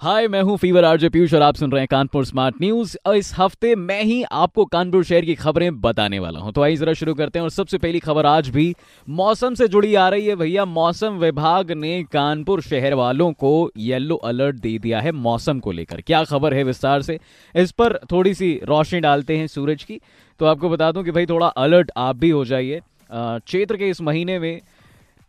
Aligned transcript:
हाय 0.00 0.26
मैं 0.28 0.40
हूँ 0.42 0.56
fever 0.56 0.84
RJ 0.84 1.08
Piyush 1.08 1.34
और 1.34 1.42
आप 1.42 1.54
सुन 1.54 1.70
रहे 1.72 1.80
हैं 1.80 1.88
कानपुर 1.90 2.24
स्मार्ट 2.24 2.54
न्यूज़ 2.60 2.96
इस 3.08 3.32
हफ़्ते 3.36 3.74
मैं 3.74 4.02
ही 4.02 4.22
आपको 4.22 4.64
कानपुर 4.64 5.04
शहर 5.04 5.24
की 5.24 5.34
खबरें 5.34 5.80
बताने 5.80 6.18
वाला 6.18 6.40
हूँ। 6.40 6.52
तो 6.52 6.62
आइए 6.62 6.76
जरा 6.76 6.92
शुरू 6.92 7.14
करते 7.14 7.38
हैं 7.38 7.44
और 7.44 7.50
सबसे 7.50 7.78
पहली 7.78 7.98
खबर 7.98 8.26
आज 8.26 8.48
भी 8.48 8.74
मौसम 9.08 9.54
से 9.54 9.68
जुड़ी 9.68 9.94
आ 9.94 10.08
रही 10.08 10.26
है। 10.26 10.36
भैया, 10.36 10.64
मौसम 10.64 11.16
विभाग 11.18 11.72
ने 11.72 12.02
कानपुर 12.04 12.62
शहर 12.62 12.94
वालों 12.94 13.32
को 13.32 13.70
येलो 13.78 14.16
अलर्ट 14.16 14.56
दे 14.56 14.76
दिया 14.78 15.00
है 15.00 15.12
मौसम 15.12 15.60
को 15.60 15.72
लेकर। 15.72 16.00
क्या 16.00 16.22
खबर 16.24 16.54
है 16.54 16.64
विस्तार 16.64 17.02
से? 17.02 17.18
इस 17.54 17.70
पर 17.70 17.98
थोड़ी 18.12 18.34
सी 18.34 18.52
रोशनी 18.64 19.00
डालते 19.00 19.36
हैं 19.38 19.46
सूरज 19.46 19.84
की। 19.84 20.00
तो 20.40 20.46
आपको 20.46 20.70
बता 20.70 20.92
दूँ 20.92 21.04
कि 21.04 21.10
भाई 21.10 21.26
थोड़ा 21.26 21.46
अलर्ट 21.46 21.90
आप 21.96 22.16
भी 22.16 22.30
हो 22.30 22.44
जाइए। 22.44 22.80
क्षेत्र 23.10 23.76
के 23.76 23.88
इस 23.90 24.00
महीने 24.02 24.38
में 24.38 24.60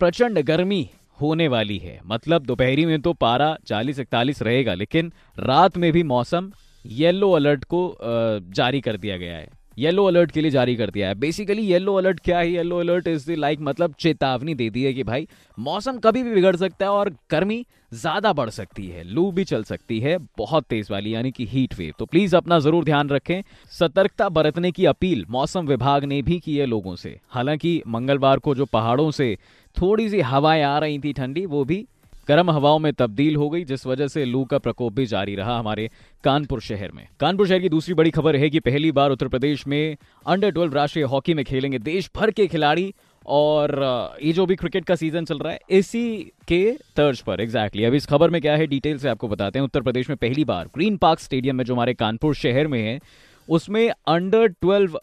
प्रचंड 0.00 0.38
गर्मी 0.40 0.88
होने 1.20 1.48
वाली 1.48 1.78
है। 1.78 2.00
मतलब 2.06 2.42
दोपहरी 2.42 2.86
में 2.86 3.00
तो 3.02 3.12
पारा 3.14 3.56
40 3.66 3.98
इकतालीस 3.98 4.42
रहेगा, 4.42 4.74
लेकिन 4.74 5.12
रात 5.38 5.76
में 5.76 5.92
भी 5.92 6.02
मौसम 6.04 6.50
येलो 6.84 7.30
अलर्ट 7.32 7.64
को 7.64 7.96
जारी 8.00 8.80
कर 8.80 8.96
दिया 8.96 9.16
गया 9.16 9.36
है। 9.36 9.48
येलो 9.78 10.04
अलर्ट 10.04 10.30
के 10.30 10.40
लिए 10.40 10.50
जारी 10.50 10.74
कर 10.76 10.90
दिया 10.90 11.08
है। 11.08 11.14
बेसिकली 11.14 11.62
येलो 11.62 11.94
अलर्ट 11.94 12.20
क्या 12.20 12.38
है? 12.38 12.50
येलो 12.50 12.78
अलर्ट 12.80 13.08
इज़ 13.08 13.30
लाइक 13.32 13.58
मतलब 13.60 13.94
चेतावनी 14.00 14.54
दे 14.54 14.68
दी 14.70 14.82
है 14.84 14.92
कि 14.92 15.02
भाई, 15.02 15.26
मौसम 15.58 15.98
कभी 15.98 16.22
भी 16.22 16.34
बिगड़ 16.34 16.54
सकता 16.56 16.84
है 16.84 16.90
और 16.92 17.10
गर्मी 17.30 17.64
ज़्यादा 17.92 18.32
बढ़ 18.32 18.50
सकती 18.50 18.86
है। 18.86 19.02
लू 19.04 19.30
भी 19.32 19.44
चल 19.44 19.62
सकती 19.64 19.98
है, 20.00 20.16
बहुत 20.38 20.64
तेज 20.64 20.88
वाली, 20.90 21.14
यानी 21.14 21.30
कि 21.30 21.44
हीट 21.46 21.78
वेव 21.78 21.92
तो 21.98 22.06
प्लीज़ 22.06 22.36
अपना 22.36 22.58
ज़रूर 22.58 22.84
ध्यान 22.84 23.10
रखें। 23.10 23.42
सतर्कता 23.72 24.28
बरतने 24.30 24.70
की 24.70 24.86
अपील 24.86 25.24
मौसम 25.30 25.66
विभाग 25.66 26.04
ने 26.04 26.20
भी 26.22 26.38
की 26.40 26.56
है 26.56 26.66
लोगों 26.66 26.96
से। 26.96 27.18
हालाँकि 27.30 27.80
मंगलवार 27.88 28.38
को 28.38 28.54
जो 28.54 28.64
पहाड़ों 28.64 29.10
से 29.10 29.36
थोड़ी 29.76 30.08
सी 30.10 30.20
हवाएँ 30.22 30.62
आ 30.62 30.78
रही 30.78 30.98
थी 30.98 31.12
ठंडी, 31.12 31.46
वो 31.46 31.64
भी 31.64 31.86
गर्म 32.28 32.50
हवाओं 32.50 32.78
में 32.78 32.92
तब्दील 32.92 33.36
हो 33.36 33.48
गई, 33.50 33.64
जिस 33.64 33.86
वजह 33.86 34.08
से 34.08 34.24
लू 34.24 34.44
का 34.44 34.58
प्रकोप 34.58 34.92
भी 34.92 35.04
जारी 35.06 35.34
रहा 35.34 35.58
हमारे 35.58 35.88
कानपुर 36.24 36.60
शहर 36.60 36.90
में 36.92 37.06
कानपुर 37.20 37.48
शहर 37.48 37.60
की 37.60 37.68
दूसरी 37.68 37.94
बड़ी 37.94 38.10
खबर 38.10 38.36
है 38.36 38.50
कि 38.50 38.60
पहली 38.60 38.90
बार 38.92 39.10
उत्तर 39.10 39.28
प्रदेश 39.28 39.66
में 39.66 39.96
अंडर 40.26 40.52
12 40.52 40.74
राष्ट्रीय 40.74 41.04
हॉकी 41.04 41.34
में 41.34 41.44
खेलेंगे 41.44 41.78
देश 41.78 42.10
भर 42.16 42.30
के 42.30 42.46
खिलाड़ी, 42.46 42.92
और 43.26 44.18
ये 44.22 44.32
जो 44.32 44.46
भी 44.46 44.56
क्रिकेट 44.56 44.84
का 44.84 44.94
सीज़न 44.94 45.24
चल 45.24 45.38
रहा 45.38 45.52
है, 45.52 45.60
इसी 45.70 46.32
के 46.48 46.70
तर्ज 46.96 47.20
पर 47.20 47.40
एग्जैक्टली 47.40 47.82
exactly. 47.82 47.86
अब 47.86 47.94
इस 47.94 48.06
खबर 48.06 48.30
में 48.30 48.40
क्या 48.42 48.56
है 48.56 48.66
डिटेल 48.66 48.98
से 48.98 49.08
आपको 49.08 49.28
बताते 49.28 49.58
हैं 49.58 49.64
उत्तर 49.64 49.80
प्रदेश 49.80 50.08
में 50.08 50.16
पहली 50.18 50.44
बार 50.44 50.68
ग्रीन 50.74 50.96
पार्क 50.96 51.20
स्टेडियम 51.20 51.56
में 51.56 51.64
जो 51.64 51.74
हमारे 51.74 51.94
कानपुर 51.94 52.34
शहर 52.34 52.66
में 52.66 52.80
है, 52.82 53.00
उसमें 53.48 53.88
under 53.88 54.48
12 54.64 54.96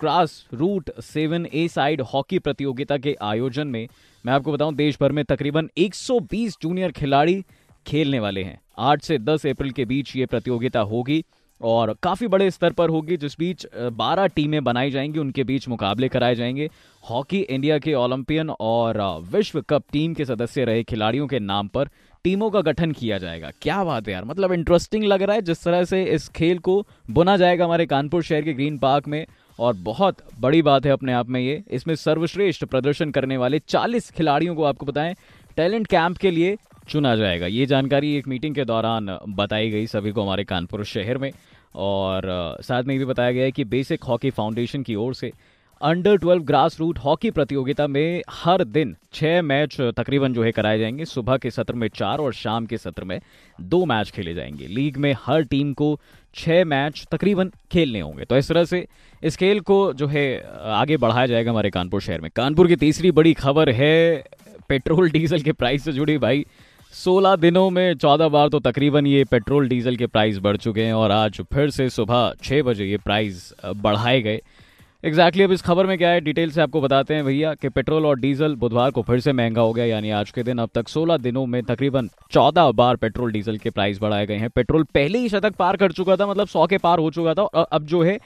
grass 0.00 0.32
root 0.54 0.90
seven 1.02 1.46
a 1.46 1.66
side 1.68 2.00
hockey 2.12 2.38
प्रतियोगिता 2.38 2.96
के 2.96 3.16
आयोजन 3.22 3.66
में 3.66 3.86
मैं 4.26 4.32
आपको 4.32 4.52
बताऊँ 4.52 4.74
देश 4.74 4.96
भर 5.00 5.12
में 5.12 5.24
तकरीबन 5.24 5.68
120 5.78 6.56
जूनियर 6.62 6.92
खिलाड़ी 6.92 7.44
खेलने 7.86 8.18
वाले 8.20 8.42
हैं। 8.42 8.58
8 8.78 9.02
से 9.02 9.18
10 9.18 9.46
अप्रैल 9.46 9.70
के 9.70 9.84
बीच 9.84 10.16
ये 10.16 10.26
प्रतियोगिता 10.26 10.80
होगी 10.80 11.22
और 11.60 11.94
काफ़ी 12.02 12.26
बड़े 12.26 12.50
स्तर 12.50 12.72
पर 12.72 12.88
होगी, 12.88 13.16
जिस 13.16 13.38
बीच 13.38 13.66
12 13.92 14.26
टीमें 14.26 14.64
बनाई 14.64 14.90
जाएँगी, 14.90 15.18
उनके 15.18 15.44
बीच 15.44 15.68
मुकाबले 15.68 16.08
कराए 16.08 16.34
जाएँगे। 16.34 16.68
हॉकी 17.04 17.40
इंडिया 17.40 17.78
के 17.78 17.94
ओलंपियन 17.94 18.50
और 18.50 19.00
विश्व 19.32 19.60
कप 19.60 19.84
टीम 19.92 20.14
के 20.14 20.24
सदस्य 20.24 20.64
रहे 20.64 20.82
खिलाड़ियों 20.82 21.26
के 21.26 21.38
नाम 21.38 21.68
पर 21.68 21.88
टीमों 22.24 22.50
का 22.50 22.60
गठन 22.60 22.92
किया 22.92 23.18
जाएगा। 23.18 23.50
क्या 23.62 23.82
बात 23.84 24.08
है 24.08 24.14
यार 24.14 24.24
मतलब 24.24 24.52
इंटरेस्टिंग 24.52 25.04
लग 25.04 25.22
रहा 25.22 25.36
है 25.36 25.42
जिस 25.42 25.64
तरह 25.64 25.84
से 25.84 26.04
इस 26.04 26.28
खेल 26.28 26.58
को 26.58 26.86
बुना 27.10 27.36
जाएगा 27.36 27.64
हमारे 27.64 27.86
कानपुर 27.86 28.22
शहर 28.22 28.42
के 28.42 28.52
ग्रीन 28.52 28.78
पार्क 28.78 29.08
में। 29.08 29.26
और 29.58 29.74
बहुत 29.74 30.16
बड़ी 30.40 30.62
बात 30.62 30.86
है 30.86 30.92
अपने 30.92 31.12
आप 31.12 31.28
में 31.28 31.40
ये। 31.40 31.62
इसमें 31.70 31.94
सर्वश्रेष्ठ 31.94 32.64
प्रदर्शन 32.64 33.10
करने 33.10 33.36
वाले 33.36 33.58
40 33.58 34.10
खिलाड़ियों 34.10 34.54
को 34.54 34.64
आपको 34.64 34.86
बताएँ, 34.86 35.14
टैलेंट 35.56 35.86
कैंप 35.86 36.16
के 36.16 36.30
लिए 36.30 36.56
चुना 36.88 37.16
जाएगा। 37.16 37.46
ये 37.46 37.66
जानकारी 37.66 38.14
एक 38.16 38.28
मीटिंग 38.28 38.54
के 38.54 38.64
दौरान 38.64 39.18
बताई 39.28 39.70
गई 39.70 39.86
सभी 39.86 40.12
को 40.12 40.22
हमारे 40.22 40.44
कानपुर 40.44 40.84
शहर 40.84 41.18
में। 41.18 41.30
और 41.74 42.22
साथ 42.60 42.82
में 42.82 42.94
ये 42.94 42.98
भी 42.98 43.04
बताया 43.04 43.32
गया 43.32 43.44
है 43.44 43.52
कि 43.52 43.64
बेसिक 43.64 44.04
हॉकी 44.04 44.30
फाउंडेशन 44.30 44.82
की 44.82 44.94
ओर 44.94 45.14
से 45.14 45.32
अंडर 45.80 46.16
12 46.18 46.40
ग्रास 46.40 46.78
रूट 46.80 46.98
हॉकी 46.98 47.30
प्रतियोगिता 47.30 47.86
में 47.86 48.22
हर 48.30 48.64
दिन 48.64 48.96
छः 49.12 49.42
मैच 49.42 49.76
तकरीबन 49.80 50.34
जो 50.34 50.42
है 50.42 50.52
कराए 50.52 50.78
जाएँगे। 50.78 51.04
सुबह 51.04 51.36
के 51.36 51.50
सत्र 51.50 51.74
में 51.74 51.88
चार 51.88 52.18
और 52.18 52.32
शाम 52.32 52.66
के 52.66 52.78
सत्र 52.78 53.04
में 53.04 53.20
दो 53.60 53.84
मैच 53.84 54.10
खेले 54.10 54.34
जाएँगे। 54.34 54.66
लीग 54.66 54.96
में 54.96 55.14
हर 55.26 55.42
टीम 55.42 55.72
को 55.72 56.00
छह 56.36 56.64
मैच 56.64 57.04
तकरीबन 57.12 57.50
खेलने 57.72 58.00
होंगे। 58.00 58.24
तो 58.24 58.36
इस 58.36 58.48
तरह 58.48 58.64
से 58.64 58.86
इस 59.22 59.36
खेल 59.36 59.60
को 59.60 59.92
जो 59.92 60.06
है, 60.06 60.26
आगे 60.64 60.96
बढ़ाया 60.96 61.26
जाएगा 61.26 61.50
हमारे 61.50 61.70
कानपुर 61.70 62.00
शहर 62.00 62.20
में। 62.20 62.30
कानपुर 62.36 62.68
की 62.68 62.76
तीसरी 62.76 63.10
बड़ी 63.10 63.32
खबर 63.34 63.70
है 63.70 64.24
पेट्रोल 64.68 65.10
डीजल 65.10 65.40
के 65.40 65.52
प्राइस 65.52 65.84
से 65.84 65.92
जुड़ी। 65.92 66.18
भाई 66.18 66.44
16 66.94 67.36
दिनों 67.36 67.68
में 67.70 67.94
14 67.94 68.28
बार 68.28 68.48
तो 68.48 68.58
तकरीबन 68.60 69.06
ये 69.06 69.24
पेट्रोल 69.24 69.68
डीजल 69.68 69.96
के 69.96 70.06
प्राइस 70.06 70.38
बढ़ 70.38 70.56
चुके 70.56 70.84
हैं 70.84 70.92
और 70.92 71.10
आज 71.10 71.40
फिर 71.54 71.70
से 71.70 71.88
सुबह 71.90 72.32
छः 72.42 72.62
बजे 72.62 72.84
ये 72.84 72.96
प्राइस 72.96 73.52
बढ़ाए 73.64 74.20
गए। 74.22 74.40
एग्जैक्टली 75.06 75.42
अब 75.42 75.52
इस 75.52 75.60
खबर 75.62 75.86
में 75.86 75.96
क्या 75.98 76.08
है? 76.10 76.20
डिटेल 76.20 76.50
से 76.50 76.60
आपको 76.60 76.80
बताते 76.80 77.14
हैं 77.14 77.24
भैया 77.24 77.52
कि 77.54 77.68
पेट्रोल 77.68 78.06
और 78.06 78.18
डीजल 78.20 78.54
बुधवार 78.54 78.90
को 78.90 79.02
फिर 79.02 79.20
से 79.20 79.32
महँगा 79.32 79.60
हो 79.60 79.72
गया, 79.72 79.84
यानी 79.84 80.10
आज 80.10 80.30
के 80.30 80.42
दिन 80.42 80.58
अब 80.58 80.70
तक 80.74 80.88
16 80.88 81.16
दिनों 81.16 81.44
में 81.46 81.62
तकरीबन 81.64 82.08
14 82.32 82.72
बार 82.72 82.96
पेट्रोल 82.96 83.32
डीजल 83.32 83.58
के 83.58 83.70
प्राइस 83.70 83.98
बढ़ाए 84.00 84.26
गए 84.26 84.36
हैं। 84.36 84.48
पेट्रोल 84.50 84.84
पहले 84.94 85.18
ही 85.18 85.28
शतक 85.28 85.54
पार 85.54 85.76
कर 85.76 85.92
चुका 85.92 86.16
था 86.16 86.26
मतलब 86.26 86.48
100 86.48 86.66
के 86.66 86.78
पार 86.78 86.98
हो 86.98 87.10
चुका 87.10 87.34
था, 87.34 87.42
और 87.42 87.66
अब 87.72 87.86
जो 87.86 88.02
है 88.02 88.18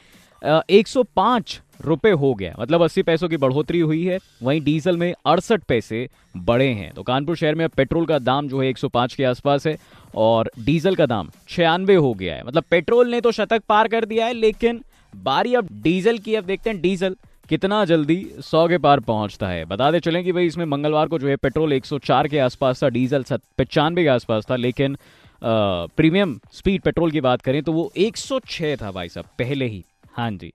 एक 0.71 0.89
सौ 0.89 1.03
पाँच 1.17 1.61
रुपए 1.85 2.11
हो 2.13 2.33
गया 2.35 2.55
मतलब 2.61 2.83
अस्सी 2.83 3.03
पैसों 3.03 3.29
की 3.29 3.37
बढ़ोतरी 3.37 3.81
हुई 3.81 4.05
है। 4.05 4.19
वहीं 4.43 4.61
डीजल 4.61 4.97
में 4.97 5.13
अड़सठ 5.27 5.63
पैसे 5.63 6.09
बढ़े 6.39 6.69
हैं। 6.69 6.93
तो 6.95 7.03
कानपुर 7.03 7.37
शहर 7.37 7.55
में 7.55 7.69
पेट्रोल 7.69 8.07
का 8.07 8.19
दाम 8.21 8.49
जो 8.49 8.61
है 8.61 8.69
105 8.69 9.15
के 9.15 9.25
आसपास 9.27 9.67
है, 9.67 9.77
और 10.17 10.51
डीजल 10.61 10.95
का 10.95 11.07
दाम 11.07 11.31
छियानवे 11.49 11.95
हो 11.97 12.15
गया 12.15 12.35
है। 12.35 12.47
मतलब 12.47 12.65
पेट्रोल 12.71 13.11
ने 13.11 13.21
तो 13.21 13.33
शतक 13.33 13.63
पार 13.69 13.89
कर 13.89 14.05
दिया 14.05 14.27
है, 14.27 14.33
लेकिन 14.33 14.83
बारी 15.12 15.54
अब 15.54 15.69
डीजल 15.82 16.19
की, 16.19 16.34
अब 16.34 16.44
देखते 16.44 16.71
हैं 16.71 16.81
डीजल 16.81 17.16
कितना 17.48 17.84
जल्दी 17.84 18.25
सौ 18.41 18.66
के 18.69 18.78
पार 18.78 19.00
पहुँचता 19.03 19.48
है। 19.48 19.65
बता 19.66 19.91
दे 19.91 20.00
चलें 20.00 20.22
कि 20.25 20.32
भाई 20.32 20.47
इसमें 20.47 20.65
मंगलवार 20.66 21.09
को 21.09 21.19
जो 21.19 21.28
है 21.28 21.37
पेट्रोल 21.38 21.72
104 21.72 22.28
के 22.28 22.38
आसपास 22.41 22.82
था, 22.82 22.88
डीजल 22.88 23.25
पचानवे 23.59 24.03
के 24.03 24.09
आसपास 24.10 24.47
था, 24.50 24.56
लेकिन 24.56 24.97
प्रीमियम 25.43 26.38
स्पीड 26.53 26.82
पेट्रोल 26.82 27.10
की 27.10 27.21
बात 27.21 27.43
करें 27.43 27.62
तो 27.62 27.72
वो 27.72 27.91
106 27.98 28.76
था 28.76 28.91
भाई 28.93 29.09
साहब, 29.09 29.26
पहले 29.38 29.66
ही। 29.66 29.84
हाँ 30.12 30.31
जी। 30.32 30.53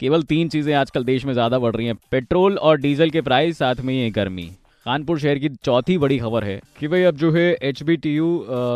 केवल 0.00 0.22
तीन 0.24 0.48
चीज़ें 0.48 0.74
आजकल 0.74 1.04
देश 1.04 1.24
में 1.24 1.32
ज़्यादा 1.32 1.58
बढ़ 1.58 1.74
रही 1.76 1.86
हैं, 1.86 1.96
पेट्रोल 2.10 2.56
और 2.58 2.76
डीजल 2.78 3.10
के 3.10 3.20
प्राइस, 3.22 3.58
साथ 3.58 3.74
में 3.76 3.94
ये 3.94 4.10
गर्मी। 4.12 4.50
कानपुर 4.86 5.18
शहर 5.18 5.38
की 5.38 5.48
चौथी 5.64 5.96
बड़ी 5.98 6.18
खबर 6.18 6.44
है 6.44 6.60
कि 6.78 6.88
भाई 6.88 7.02
अब 7.02 7.16
जो 7.16 7.30
है 7.32 7.44
एचबीटीयू 7.62 8.26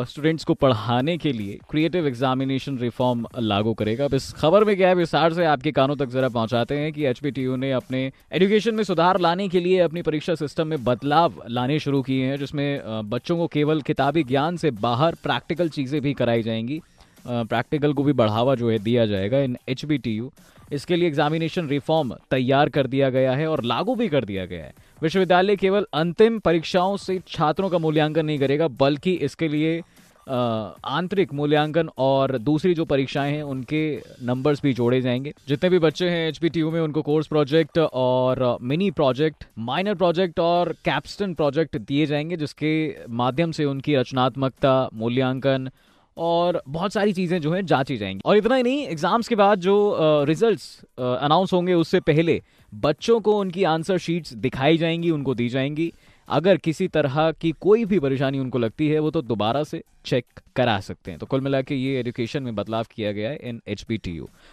स्टूडेंट्स 0.08 0.44
को 0.44 0.54
पढ़ाने 0.54 1.16
के 1.19 1.32
लिए 1.32 1.58
क्रिएटिव 1.70 2.06
एग्जामिनेशन 2.06 2.78
रिफॉर्म 2.78 3.26
लागू 3.38 3.74
करेगा। 3.74 4.04
अब 4.04 4.14
इस 4.14 4.32
खबर 4.32 4.64
में 4.64 4.74
क्या 4.76 4.88
है, 4.88 4.94
विस्तार 4.94 5.32
से 5.32 5.44
आपके 5.44 5.72
कानों 5.72 5.97
तक 5.97 6.08
जरा 6.08 6.28
पहुंचाते 6.28 6.78
हैं 6.78 6.92
कि 6.92 7.04
एच 7.04 7.20
ने 7.24 7.72
अपने 7.72 8.00
एजुकेशन 8.32 8.74
में 8.74 8.84
सुधार 8.84 9.20
लाने 9.20 9.48
के 9.48 9.60
लिए 9.60 9.78
अपनी 9.80 10.02
परीक्षा 10.02 10.34
सिस्टम 10.34 10.66
में 10.66 10.84
बदलाव 10.84 11.42
लाने 11.48 11.78
शुरू 11.78 12.02
किए 12.02 12.26
हैं, 12.26 12.38
जिसमें 12.38 12.80
बच्चों 13.10 13.36
को 13.36 13.47
केवल 13.47 13.82
किताबी 13.82 14.24
ज्ञान 14.24 14.56
से 14.56 14.70
बाहर 14.80 15.14
प्रैक्टिकल 15.22 15.68
चीज़ें 15.68 16.00
भी 16.02 16.14
कराई 16.14 16.42
जाएँगी। 16.42 16.80
प्रैक्टिकल 17.28 17.93
को 17.93 18.03
भी 18.03 18.12
बढ़ावा 18.12 18.55
जो 18.55 18.71
है 18.71 18.78
दिया 18.78 19.06
जाएगा 19.06 19.39
इन 19.39 19.56
एचबीटीयू 19.69 20.31
इसके 20.72 20.97
लिए 20.97 21.09
एग्जामिनेशन 21.09 21.69
रिफॉर्म 21.69 22.15
तैयार 22.31 22.69
कर 22.69 22.87
दिया 22.87 23.11
गया 23.11 23.33
है 23.33 23.47
और 23.47 23.62
लागू 23.65 23.94
भी 23.94 24.09
कर 24.09 24.25
दिया 24.25 24.44
गया 24.47 24.65
है। 24.65 24.72
विश्वविद्यालय 25.03 25.56
केवल 25.56 25.87
अंतिम 25.94 26.39
परीक्षाओं 26.39 26.97
से 26.97 27.21
छात्रों 27.28 27.69
का 27.71 27.78
मूल्यांकन 27.78 28.27
नहीं 28.27 28.39
करेगा, 28.39 28.69
बल्कि 28.69 29.12
इसके 29.12 29.49
लिए 29.49 29.81
आंतरिक 30.28 31.33
मूल्यांकन 31.33 31.89
और 31.99 32.37
दूसरी 32.39 32.75
जो 32.75 32.84
परीक्षाएँ 32.84 33.33
हैं, 33.33 33.43
उनके 33.43 33.81
नंबर्स 34.22 34.63
भी 34.63 34.72
जोड़े 34.72 35.01
जाएँगे। 35.01 35.33
जितने 35.48 35.71
भी 35.71 35.78
बच्चे 35.78 36.09
हैं 36.09 36.28
एच 36.28 36.41
में, 36.42 36.81
उनको 36.81 37.03
कोर्स 37.03 37.27
प्रोजेक्ट 37.27 37.78
और 37.78 38.59
मिनी 38.63 38.91
प्रोजेक्ट 38.91 39.45
माइनर 39.59 39.95
प्रोजेक्ट 39.95 40.41
और 40.41 40.72
कैप्स्टन 40.84 41.34
प्रोजेक्ट 41.34 41.77
दिए 41.78 42.07
जाएँगे, 42.07 42.36
जिसके 42.36 42.95
माध्यम 43.10 43.53
से 43.53 43.65
उनकी 43.65 43.95
रचनात्मकता, 43.97 44.89
मूल्यांकन 44.95 45.71
और 46.18 46.60
बहुत 46.68 46.92
सारी 46.92 47.12
चीज़ें 47.12 47.41
जो 47.41 47.53
है 47.53 47.62
जांची 47.62 47.97
जाएँगी। 47.97 48.20
और 48.24 48.36
इतना 48.36 48.54
ही 48.54 48.62
नहीं 48.62 48.86
एग्ज़ाम्स 48.86 49.28
के 49.28 49.34
बाद 49.34 49.60
जो 49.60 50.24
रिजल्ट्स 50.24 50.80
अनाउंस 50.98 51.53
होंगे 51.53 51.74
उससे 51.74 52.00
पहले 52.00 52.41
बच्चों 52.72 53.20
को 53.20 53.38
उनकी 53.41 53.65
आंसर 53.65 53.98
शीट्स 53.98 54.32
दिखाई 54.34 54.78
जाएँगी, 54.78 55.10
उनको 55.10 55.34
दी 55.34 55.48
जाएँगी। 55.48 55.92
अगर 56.28 56.57
किसी 56.59 56.89
तरह 56.89 57.30
की 57.33 57.53
कोई 57.60 57.84
भी 57.84 57.98
परेशानी 57.98 58.39
उनको 58.39 58.59
लगती 58.59 58.89
है, 58.89 58.98
वो 58.98 59.10
तो 59.10 59.22
दोबारा 59.25 59.63
से 59.65 59.83
चेक 60.04 60.25
करा 60.57 60.78
सकते 60.80 61.10
हैं। 61.10 61.19
तो 61.21 61.27
कुल 61.27 61.41
मिला 61.41 61.60
के 61.63 61.75
ये 61.75 61.98
एजुकेशन 62.01 62.42
में 62.42 62.54
बदलाव 62.54 62.84
किया 62.95 63.10
गया 63.13 63.30
है 63.30 63.36
इन 63.39 63.60
एच 63.69 63.84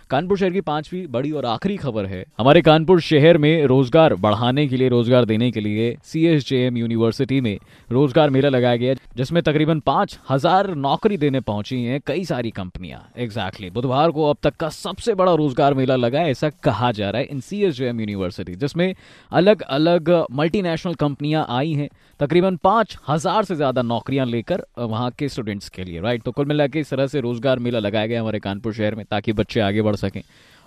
कानपुर 0.10 0.38
शहर 0.38 0.52
की 0.52 0.62
पांचवी 0.62 1.06
बड़ी 1.08 1.32
और 1.32 1.46
आखिरी 1.46 1.76
खबर 1.78 2.06
है। 2.06 2.24
हमारे 2.40 2.62
कानपुर 2.62 3.02
शहर 3.02 3.38
में 3.38 3.66
रोज़गार 3.66 4.16
बढ़ाने 4.16 4.68
के 4.68 4.78
लिए, 4.78 4.90
रोज़गार 4.90 5.26
देने 5.26 5.50
के 5.52 5.60
लिए 5.60 5.96
सी 6.04 6.26
यूनिवर्सिटी 6.70 7.40
में 7.42 7.58
रोज़गार 7.90 8.30
मेला 8.30 8.50
लगाया 8.50 8.76
गया, 8.76 8.94
जिसमें 9.18 9.42
तकरीबन 9.44 9.80
पाँच 9.82 10.18
हज़ार 10.30 10.74
नौकरी 10.78 11.18
देने 11.18 11.40
पहुँची 11.42 11.82
हैं 11.84 12.00
कई 12.08 12.26
सारी 12.26 12.52
कंपनियाँ। 12.52 13.02
एग्जैक्टली 13.18 13.70
बुधवार 13.70 14.12
को 14.12 14.30
अब 14.30 14.38
तक 14.44 14.56
का 14.56 14.70
सबसे 14.72 15.14
बड़ा 15.16 15.34
रोज़गार 15.36 15.74
मेला 15.74 15.96
लगा 15.96 16.22
ऐसा 16.26 16.50
कहा 16.64 16.92
जा 16.92 17.10
रहा 17.10 17.22
है 17.22 17.28
इन 17.28 17.40
सीएसजेएम 17.42 18.00
यूनिवर्सिटी 18.00 18.56
जिसमें 18.58 18.94
अलग 19.32 19.62
अलग 19.62 20.14
मल्टीनेशनल 20.34 20.94
कंपनियाँ 20.96 21.46
आई 21.50 21.65
हैं। 21.74 21.90
तकरीबन 22.20 22.56
पाँच 22.64 22.98
हज़ार 23.10 23.44
से 23.46 23.56
ज़्यादा 23.56 23.82
नौकरियाँ 23.84 24.26
लेकर 24.26 24.66
वहाँ 24.80 25.12
के 25.20 25.30
स्टूडेंट्स 25.30 25.70
के 25.70 25.84
लिए 25.84 26.02
राइट 26.02 26.24
तो 26.24 26.32
कुल 26.32 26.46
मिला 26.46 26.68
के 26.68 26.80
इस 26.80 26.90
तरह 26.90 27.08
से 27.08 27.22
रोज़गार 27.22 27.60
मेला 27.60 27.80
लगाया 27.80 28.08
गया 28.08 28.22
हमारे 28.22 28.40
कानपुर 28.40 28.74
शहर 28.74 28.96
में, 28.96 29.06
ताकि 29.06 29.34
बच्चे 29.34 29.60
आगे 29.62 29.82
बढ़ 29.82 29.96
सकें 29.98 30.22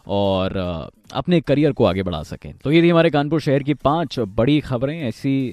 और 0.06 0.56
अपने 1.14 1.40
करियर 1.40 1.72
को 1.72 1.84
आगे 1.84 2.02
बढ़ा 2.02 2.22
सकें। 2.22 2.52
तो 2.58 2.70
ये 2.72 2.82
थी 2.82 2.88
हमारे 2.90 3.10
कानपुर 3.10 3.40
शहर 3.40 3.62
की 3.62 3.74
पाँच 3.76 4.18
बड़ी 4.36 4.58
खबरें। 4.60 5.00
ऐसी 5.00 5.50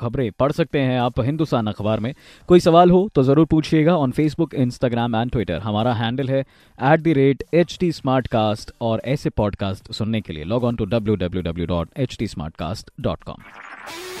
खबरें 0.00 0.30
पढ़ 0.38 0.52
सकते 0.52 0.80
हैं 0.80 0.98
आप 1.00 1.20
हिंदुस्तान 1.20 1.66
अखबार 1.66 2.00
में। 2.00 2.12
कोई 2.48 2.60
सवाल 2.60 2.90
हो 2.90 3.08
तो 3.14 3.22
ज़रूर 3.22 3.46
पूछिएगा 3.46 3.96
on 3.96 4.10
Facebook 4.10 4.54
Instagram 4.56 5.16
and 5.16 5.30
Twitter 5.30 5.58
हमारा 5.60 5.92
हैंडल 5.94 6.28
है 6.28 6.40
at 6.40 7.00
the 7.00 7.14
rate 7.16 7.44
H 7.54 7.76
T 7.80 7.92
smart 7.92 8.26
cast 8.28 8.72
और 8.80 9.02
ऐसे 9.06 9.30
पॉडकास्ट 9.32 9.92
सुनने 9.92 10.20
के 10.20 10.32
लिए 10.32 10.44
log 10.44 10.64
on 10.64 10.76
to 10.76 10.84
W 10.86 11.16
W 11.16 11.42
W 11.42 11.66
dot 11.66 11.88
H 11.96 12.16
T 12.18 12.26
smart 12.26 12.56
cast 12.56 12.90
dot 13.00 13.24
com 13.24 14.17